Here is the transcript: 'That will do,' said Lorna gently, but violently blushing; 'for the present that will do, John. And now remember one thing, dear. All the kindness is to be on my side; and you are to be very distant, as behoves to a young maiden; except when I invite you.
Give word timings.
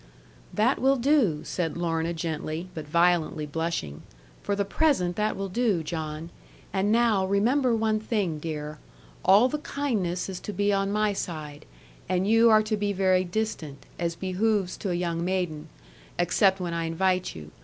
'That 0.51 0.79
will 0.79 0.95
do,' 0.95 1.41
said 1.43 1.77
Lorna 1.77 2.11
gently, 2.11 2.69
but 2.73 2.87
violently 2.87 3.45
blushing; 3.45 4.01
'for 4.41 4.55
the 4.55 4.65
present 4.65 5.15
that 5.15 5.37
will 5.37 5.47
do, 5.47 5.83
John. 5.83 6.31
And 6.73 6.91
now 6.91 7.23
remember 7.23 7.75
one 7.75 7.99
thing, 7.99 8.39
dear. 8.39 8.79
All 9.23 9.47
the 9.47 9.59
kindness 9.59 10.27
is 10.27 10.39
to 10.39 10.53
be 10.53 10.73
on 10.73 10.91
my 10.91 11.13
side; 11.13 11.67
and 12.09 12.27
you 12.27 12.49
are 12.49 12.63
to 12.63 12.77
be 12.77 12.93
very 12.93 13.23
distant, 13.23 13.85
as 13.99 14.15
behoves 14.15 14.75
to 14.77 14.89
a 14.89 14.95
young 14.95 15.23
maiden; 15.23 15.67
except 16.17 16.59
when 16.59 16.73
I 16.73 16.85
invite 16.85 17.35
you. 17.35 17.51